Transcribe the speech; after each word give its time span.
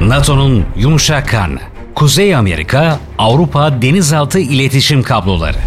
NATO'nun 0.00 0.64
yumuşak 0.76 1.28
karnı. 1.28 1.60
Kuzey 1.94 2.34
Amerika, 2.34 3.00
Avrupa 3.18 3.82
denizaltı 3.82 4.38
iletişim 4.38 5.02
kabloları. 5.02 5.58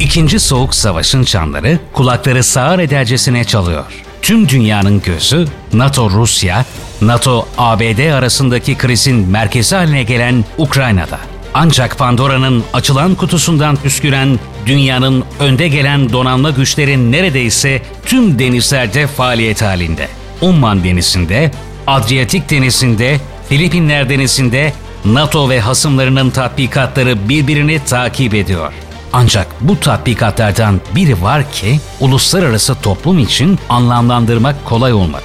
İkinci 0.00 0.40
Soğuk 0.40 0.74
Savaş'ın 0.74 1.24
çanları 1.24 1.78
kulakları 1.92 2.44
sağır 2.44 2.78
edercesine 2.78 3.44
çalıyor. 3.44 3.84
Tüm 4.22 4.48
dünyanın 4.48 5.02
gözü 5.02 5.48
NATO-Rusya, 5.72 6.64
NATO-ABD 7.02 8.12
arasındaki 8.12 8.74
krizin 8.74 9.28
merkezi 9.28 9.76
haline 9.76 10.02
gelen 10.02 10.44
Ukrayna'da. 10.58 11.18
Ancak 11.54 11.98
Pandora'nın 11.98 12.64
açılan 12.72 13.14
kutusundan 13.14 13.76
püsküren 13.76 14.38
dünyanın 14.66 15.24
önde 15.40 15.68
gelen 15.68 16.12
donanma 16.12 16.50
güçlerin 16.50 17.12
neredeyse 17.12 17.82
tüm 18.06 18.38
denizlerde 18.38 19.06
faaliyet 19.06 19.62
halinde. 19.62 20.08
Umman 20.40 20.84
Denizi'nde, 20.84 21.50
Adriyatik 21.86 22.50
Denizi'nde, 22.50 23.20
Filipinler 23.48 24.08
Denizi'nde 24.08 24.72
NATO 25.04 25.50
ve 25.50 25.60
hasımlarının 25.60 26.30
tatbikatları 26.30 27.28
birbirini 27.28 27.84
takip 27.84 28.34
ediyor. 28.34 28.72
Ancak 29.12 29.46
bu 29.60 29.80
tatbikatlardan 29.80 30.80
biri 30.94 31.22
var 31.22 31.52
ki 31.52 31.80
uluslararası 32.00 32.74
toplum 32.74 33.18
için 33.18 33.58
anlamlandırmak 33.68 34.64
kolay 34.64 34.92
olmadı. 34.92 35.24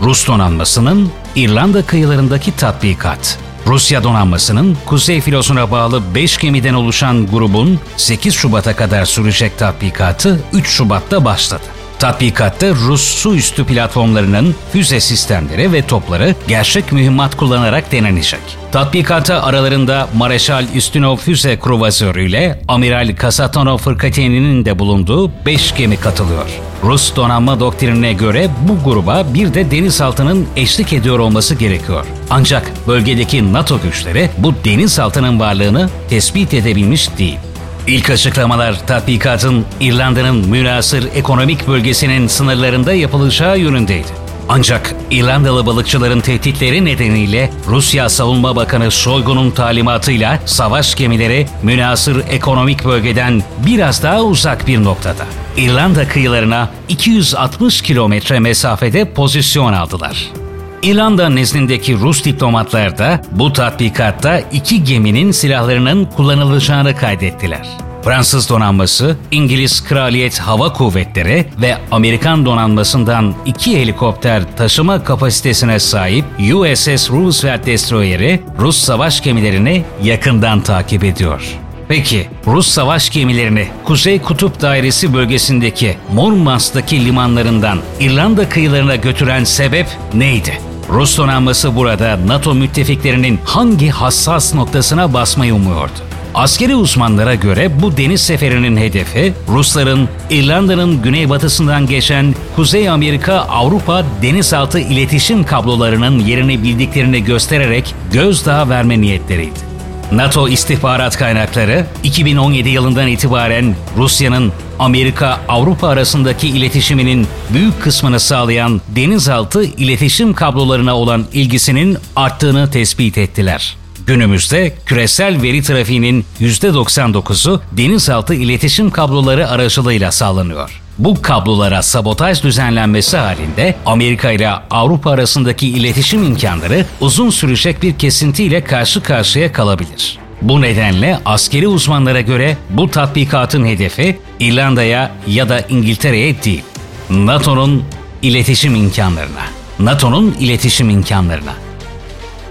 Rus 0.00 0.26
donanmasının 0.26 1.10
İrlanda 1.36 1.82
kıyılarındaki 1.82 2.56
tatbikat. 2.56 3.38
Rusya 3.66 4.04
donanmasının 4.04 4.78
Kuzey 4.86 5.20
Filosu'na 5.20 5.70
bağlı 5.70 6.14
5 6.14 6.38
gemiden 6.38 6.74
oluşan 6.74 7.26
grubun 7.26 7.80
8 7.96 8.34
Şubat'a 8.34 8.76
kadar 8.76 9.04
sürecek 9.04 9.58
tatbikatı 9.58 10.40
3 10.52 10.68
Şubat'ta 10.68 11.24
başladı. 11.24 11.81
Tatbikatta 12.02 12.68
Rus 12.68 13.02
su 13.02 13.36
üstü 13.36 13.64
platformlarının 13.64 14.54
füze 14.72 15.00
sistemleri 15.00 15.72
ve 15.72 15.86
topları 15.86 16.34
gerçek 16.48 16.92
mühimmat 16.92 17.36
kullanarak 17.36 17.92
denenecek. 17.92 18.40
Tatbikata 18.72 19.42
aralarında 19.42 20.08
Mareşal 20.16 20.64
Üstünov 20.74 21.16
füze 21.16 21.58
kruvazörü 21.58 22.28
ile 22.28 22.60
Amiral 22.68 23.16
Kasatonov 23.16 23.78
fırkateyni'nin 23.78 24.64
de 24.64 24.78
bulunduğu 24.78 25.30
5 25.46 25.74
gemi 25.74 25.96
katılıyor. 25.96 26.46
Rus 26.84 27.16
donanma 27.16 27.60
doktrinine 27.60 28.12
göre 28.12 28.48
bu 28.68 28.90
gruba 28.90 29.26
bir 29.34 29.54
de 29.54 29.70
denizaltının 29.70 30.46
eşlik 30.56 30.92
ediyor 30.92 31.18
olması 31.18 31.54
gerekiyor. 31.54 32.06
Ancak 32.30 32.72
bölgedeki 32.86 33.52
NATO 33.52 33.80
güçleri 33.80 34.30
bu 34.38 34.54
denizaltının 34.64 35.40
varlığını 35.40 35.88
tespit 36.08 36.54
edebilmiş 36.54 37.18
değil. 37.18 37.38
İlk 37.86 38.10
açıklamalar 38.10 38.86
tatbikatın 38.86 39.64
İrlanda'nın 39.80 40.48
münasır 40.48 41.08
ekonomik 41.14 41.68
bölgesinin 41.68 42.26
sınırlarında 42.26 42.92
yapılacağı 42.92 43.58
yönündeydi. 43.58 44.08
Ancak 44.48 44.94
İrlandalı 45.10 45.66
balıkçıların 45.66 46.20
tehditleri 46.20 46.84
nedeniyle 46.84 47.50
Rusya 47.68 48.08
Savunma 48.08 48.56
Bakanı 48.56 48.92
Shoigu'nun 48.92 49.50
talimatıyla 49.50 50.38
savaş 50.46 50.94
gemileri 50.94 51.46
münasır 51.62 52.22
ekonomik 52.30 52.84
bölgeden 52.84 53.42
biraz 53.66 54.02
daha 54.02 54.22
uzak 54.22 54.66
bir 54.66 54.84
noktada. 54.84 55.26
İrlanda 55.56 56.08
kıyılarına 56.08 56.68
260 56.88 57.82
kilometre 57.82 58.40
mesafede 58.40 59.12
pozisyon 59.12 59.72
aldılar. 59.72 60.41
İrlanda 60.82 61.28
nezdindeki 61.28 61.96
Rus 61.96 62.24
diplomatlar 62.24 62.98
da 62.98 63.20
bu 63.30 63.52
tatbikatta 63.52 64.40
iki 64.40 64.84
geminin 64.84 65.30
silahlarının 65.30 66.04
kullanılacağını 66.04 66.96
kaydettiler. 66.96 67.68
Fransız 68.04 68.48
donanması, 68.48 69.16
İngiliz 69.30 69.84
Kraliyet 69.84 70.38
Hava 70.38 70.72
Kuvvetleri 70.72 71.46
ve 71.60 71.76
Amerikan 71.90 72.46
donanmasından 72.46 73.34
iki 73.46 73.80
helikopter 73.80 74.56
taşıma 74.56 75.04
kapasitesine 75.04 75.78
sahip 75.78 76.24
USS 76.38 77.10
Roosevelt 77.10 77.66
Destroyer'i 77.66 78.40
Rus 78.58 78.78
savaş 78.78 79.22
gemilerini 79.22 79.84
yakından 80.02 80.60
takip 80.60 81.04
ediyor. 81.04 81.58
Peki 81.88 82.28
Rus 82.46 82.68
savaş 82.68 83.10
gemilerini 83.10 83.68
Kuzey 83.84 84.22
Kutup 84.22 84.60
Dairesi 84.60 85.14
bölgesindeki 85.14 85.96
Murmansk'taki 86.14 87.04
limanlarından 87.04 87.78
İrlanda 88.00 88.48
kıyılarına 88.48 88.96
götüren 88.96 89.44
sebep 89.44 89.86
neydi? 90.14 90.71
Rus 90.92 91.18
donanması 91.18 91.76
burada 91.76 92.18
NATO 92.26 92.54
müttefiklerinin 92.54 93.40
hangi 93.44 93.88
hassas 93.88 94.54
noktasına 94.54 95.14
basmayı 95.14 95.54
umuyordu? 95.54 95.92
Askeri 96.34 96.74
uzmanlara 96.74 97.34
göre 97.34 97.82
bu 97.82 97.96
deniz 97.96 98.20
seferinin 98.20 98.76
hedefi 98.76 99.34
Rusların 99.48 100.08
İrlanda'nın 100.30 101.02
güneybatısından 101.02 101.86
geçen 101.86 102.34
Kuzey 102.56 102.88
Amerika-Avrupa 102.88 104.04
denizaltı 104.22 104.78
iletişim 104.78 105.44
kablolarının 105.44 106.18
yerini 106.18 106.62
bildiklerini 106.62 107.24
göstererek 107.24 107.94
gözdağı 108.12 108.68
verme 108.68 109.00
niyetleriydi. 109.00 109.71
NATO 110.12 110.48
istihbarat 110.48 111.16
kaynakları 111.16 111.86
2017 112.02 112.68
yılından 112.68 113.08
itibaren 113.08 113.76
Rusya'nın 113.96 114.52
Amerika-Avrupa 114.78 115.88
arasındaki 115.88 116.48
iletişiminin 116.48 117.26
büyük 117.50 117.82
kısmını 117.82 118.20
sağlayan 118.20 118.80
denizaltı 118.96 119.64
iletişim 119.64 120.34
kablolarına 120.34 120.96
olan 120.96 121.26
ilgisinin 121.32 121.98
arttığını 122.16 122.70
tespit 122.70 123.18
ettiler. 123.18 123.76
Günümüzde 124.06 124.74
küresel 124.86 125.42
veri 125.42 125.62
trafiğinin 125.62 126.24
%99'u 126.40 127.60
denizaltı 127.72 128.34
iletişim 128.34 128.90
kabloları 128.90 129.48
aracılığıyla 129.48 130.12
sağlanıyor. 130.12 130.81
Bu 130.98 131.22
kablolara 131.22 131.82
sabotaj 131.82 132.42
düzenlenmesi 132.42 133.16
halinde 133.16 133.74
Amerika 133.86 134.30
ile 134.30 134.50
Avrupa 134.70 135.10
arasındaki 135.10 135.68
iletişim 135.68 136.22
imkanları 136.22 136.86
uzun 137.00 137.30
sürecek 137.30 137.82
bir 137.82 137.98
kesintiyle 137.98 138.64
karşı 138.64 139.02
karşıya 139.02 139.52
kalabilir. 139.52 140.18
Bu 140.42 140.60
nedenle 140.60 141.18
askeri 141.24 141.68
uzmanlara 141.68 142.20
göre 142.20 142.56
bu 142.70 142.90
tatbikatın 142.90 143.66
hedefi 143.66 144.20
İrlanda'ya 144.40 145.10
ya 145.26 145.48
da 145.48 145.60
İngiltere'ye 145.60 146.42
değil, 146.42 146.62
NATO'nun 147.10 147.84
iletişim 148.22 148.74
imkanlarına. 148.74 149.42
NATO'nun 149.78 150.36
iletişim 150.40 150.90
imkanlarına. 150.90 151.52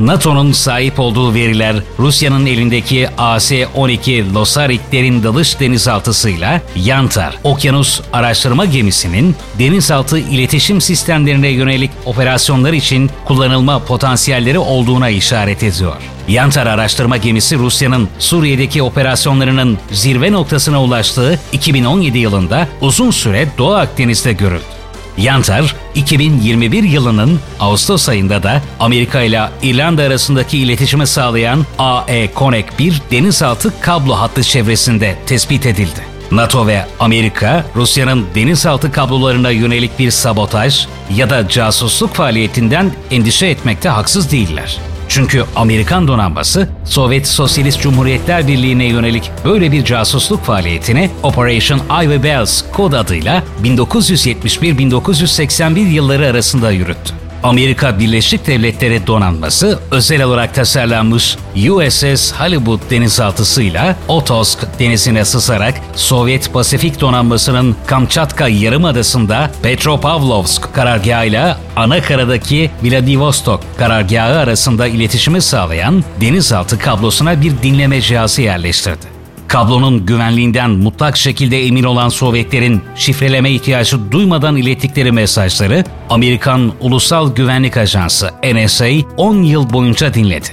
NATO'nun 0.05 0.51
sahip 0.51 0.99
olduğu 0.99 1.33
veriler 1.33 1.75
Rusya'nın 1.99 2.45
elindeki 2.45 3.07
AS-12 3.17 4.33
Losarik 4.33 4.91
derin 4.91 5.23
dalış 5.23 5.59
denizaltısıyla 5.59 6.61
Yantar 6.75 7.37
Okyanus 7.43 8.01
Araştırma 8.13 8.65
Gemisi'nin 8.65 9.35
denizaltı 9.59 10.19
iletişim 10.19 10.81
sistemlerine 10.81 11.47
yönelik 11.47 11.91
operasyonlar 12.05 12.73
için 12.73 13.09
kullanılma 13.25 13.79
potansiyelleri 13.79 14.59
olduğuna 14.59 15.09
işaret 15.09 15.63
ediyor. 15.63 15.95
Yantar 16.27 16.67
araştırma 16.67 17.17
gemisi 17.17 17.57
Rusya'nın 17.57 18.09
Suriye'deki 18.19 18.83
operasyonlarının 18.83 19.77
zirve 19.91 20.31
noktasına 20.31 20.83
ulaştığı 20.83 21.39
2017 21.51 22.17
yılında 22.17 22.67
uzun 22.81 23.11
süre 23.11 23.47
Doğu 23.57 23.73
Akdeniz'de 23.73 24.33
görüldü. 24.33 24.70
Yantar, 25.17 25.75
2021 25.95 26.83
yılının 26.83 27.39
Ağustos 27.59 28.09
ayında 28.09 28.43
da 28.43 28.61
Amerika 28.79 29.21
ile 29.21 29.41
İrlanda 29.63 30.03
arasındaki 30.03 30.57
iletişimi 30.57 31.07
sağlayan 31.07 31.65
AE 31.79 32.29
Connect 32.35 32.79
1 32.79 33.01
denizaltı 33.11 33.81
kablo 33.81 34.13
hattı 34.13 34.43
çevresinde 34.43 35.15
tespit 35.25 35.65
edildi. 35.65 36.01
NATO 36.31 36.67
ve 36.67 36.85
Amerika, 36.99 37.65
Rusya'nın 37.75 38.25
denizaltı 38.35 38.91
kablolarına 38.91 39.49
yönelik 39.49 39.99
bir 39.99 40.11
sabotaj 40.11 40.87
ya 41.15 41.29
da 41.29 41.47
casusluk 41.47 42.13
faaliyetinden 42.13 42.91
endişe 43.11 43.47
etmekte 43.47 43.89
haksız 43.89 44.31
değiller. 44.31 44.90
Çünkü 45.13 45.43
Amerikan 45.55 46.07
donanması 46.07 46.69
Sovyet 46.85 47.27
Sosyalist 47.27 47.81
Cumhuriyetler 47.81 48.47
Birliği'ne 48.47 48.85
yönelik 48.85 49.31
böyle 49.45 49.71
bir 49.71 49.85
casusluk 49.85 50.43
faaliyetini 50.43 51.09
Operation 51.23 51.81
Ivy 52.03 52.23
Bells 52.23 52.63
kod 52.71 52.93
adıyla 52.93 53.43
1971-1981 53.63 55.79
yılları 55.79 56.27
arasında 56.27 56.71
yürüttü. 56.71 57.20
Amerika 57.43 57.99
Birleşik 57.99 58.47
Devletleri 58.47 59.07
donanması 59.07 59.79
özel 59.91 60.23
olarak 60.23 60.55
tasarlanmış 60.55 61.37
USS 61.55 62.33
Hollywood 62.33 62.79
denizaltısıyla 62.89 63.95
Otosk 64.07 64.79
denizine 64.79 65.25
sızarak 65.25 65.73
Sovyet 65.95 66.53
Pasifik 66.53 67.01
donanmasının 67.01 67.75
Kamçatka 67.87 68.47
Yarımadası'nda 68.47 69.51
Petropavlovsk 69.63 70.73
karargahıyla 70.73 71.59
ana 71.75 72.01
karadaki 72.01 72.71
Vladivostok 72.83 73.63
karargahı 73.77 74.39
arasında 74.39 74.87
iletişimi 74.87 75.41
sağlayan 75.41 76.03
denizaltı 76.21 76.79
kablosuna 76.79 77.41
bir 77.41 77.61
dinleme 77.63 78.01
cihazı 78.01 78.41
yerleştirdi. 78.41 79.10
Kablonun 79.51 80.05
güvenliğinden 80.05 80.69
mutlak 80.69 81.17
şekilde 81.17 81.65
emin 81.65 81.83
olan 81.83 82.09
Sovyetlerin 82.09 82.81
şifreleme 82.95 83.51
ihtiyacı 83.51 84.11
duymadan 84.11 84.55
ilettikleri 84.55 85.11
mesajları 85.11 85.83
Amerikan 86.09 86.73
Ulusal 86.79 87.35
Güvenlik 87.35 87.77
Ajansı 87.77 88.31
NSA 88.53 88.85
10 89.17 89.43
yıl 89.43 89.73
boyunca 89.73 90.13
dinledi. 90.13 90.47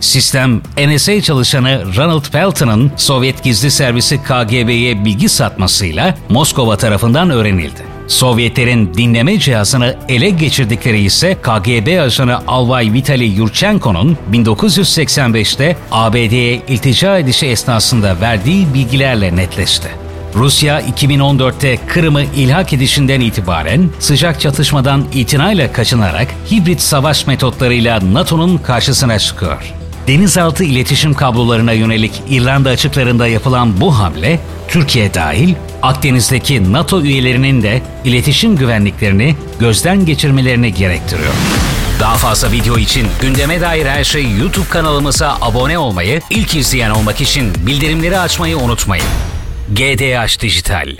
Sistem, 0.00 0.62
NSA 0.78 1.20
çalışanı 1.20 1.96
Ronald 1.96 2.30
Pelton'ın 2.32 2.92
Sovyet 2.96 3.44
gizli 3.44 3.70
servisi 3.70 4.22
KGB'ye 4.22 5.04
bilgi 5.04 5.28
satmasıyla 5.28 6.14
Moskova 6.28 6.76
tarafından 6.76 7.30
öğrenildi. 7.30 7.93
Sovyetlerin 8.08 8.94
dinleme 8.94 9.38
cihazını 9.38 9.96
ele 10.08 10.30
geçirdikleri 10.30 11.00
ise 11.00 11.34
KGB 11.42 12.00
ajanı 12.00 12.38
Albay 12.46 12.92
Vitali 12.92 13.24
Yurchenko'nun 13.24 14.18
1985'te 14.32 15.76
ABD'ye 15.90 16.62
iltica 16.68 17.18
edişi 17.18 17.46
esnasında 17.46 18.20
verdiği 18.20 18.74
bilgilerle 18.74 19.36
netleşti. 19.36 19.88
Rusya 20.34 20.80
2014'te 20.80 21.78
Kırım'ı 21.86 22.22
ilhak 22.36 22.72
edişinden 22.72 23.20
itibaren 23.20 23.90
sıcak 23.98 24.40
çatışmadan 24.40 25.04
itinayla 25.14 25.72
kaçınarak 25.72 26.28
hibrit 26.50 26.80
savaş 26.80 27.26
metotlarıyla 27.26 28.00
NATO'nun 28.12 28.58
karşısına 28.58 29.18
çıkıyor. 29.18 29.83
Denizaltı 30.06 30.64
iletişim 30.64 31.14
kablolarına 31.14 31.72
yönelik 31.72 32.22
İrlanda 32.30 32.70
açıklarında 32.70 33.26
yapılan 33.26 33.80
bu 33.80 33.98
hamle, 33.98 34.40
Türkiye 34.68 35.14
dahil 35.14 35.54
Akdeniz'deki 35.82 36.72
NATO 36.72 37.02
üyelerinin 37.02 37.62
de 37.62 37.82
iletişim 38.04 38.56
güvenliklerini 38.56 39.36
gözden 39.60 40.06
geçirmelerini 40.06 40.74
gerektiriyor. 40.74 41.32
Daha 42.00 42.16
fazla 42.16 42.52
video 42.52 42.78
için 42.78 43.06
gündeme 43.20 43.60
dair 43.60 43.86
her 43.86 44.04
şey 44.04 44.36
YouTube 44.38 44.68
kanalımıza 44.68 45.38
abone 45.40 45.78
olmayı, 45.78 46.20
ilk 46.30 46.54
izleyen 46.54 46.90
olmak 46.90 47.20
için 47.20 47.52
bildirimleri 47.66 48.18
açmayı 48.18 48.58
unutmayın. 48.58 49.06
GDH 49.70 50.40
Dijital 50.40 50.96